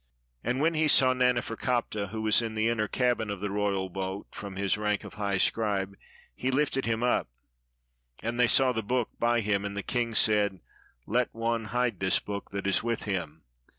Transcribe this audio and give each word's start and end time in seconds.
And 0.43 0.59
when 0.59 0.73
he 0.73 0.87
saw 0.87 1.09
54 1.13 1.13
THE 1.13 1.15
MAGIC 1.15 1.35
BOOK 1.47 1.59
Naneferkaptah, 1.59 2.07
who 2.09 2.21
was 2.23 2.41
in 2.41 2.55
the 2.55 2.67
inner 2.69 2.87
cabin 2.87 3.29
of 3.29 3.39
the 3.39 3.51
royal 3.51 3.87
boat— 3.87 4.25
from 4.31 4.55
his 4.55 4.75
rank 4.75 5.03
of 5.03 5.13
high 5.13 5.37
scribe— 5.37 5.93
he 6.35 6.49
Hfted 6.49 6.85
him 6.85 7.03
up. 7.03 7.29
And 8.23 8.39
they 8.39 8.47
saw 8.47 8.71
the 8.71 8.81
book 8.81 9.09
by 9.19 9.41
him; 9.41 9.63
and 9.63 9.77
the 9.77 9.83
king 9.83 10.15
said, 10.15 10.59
"Let 11.05 11.29
one 11.35 11.65
hide 11.65 11.99
this 11.99 12.17
book 12.19 12.49
that 12.49 12.65
is 12.65 12.81
with 12.81 13.03
him." 13.03 13.43